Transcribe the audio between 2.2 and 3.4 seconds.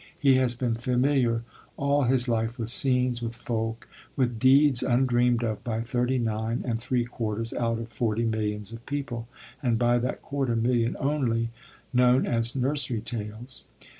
life with scenes, with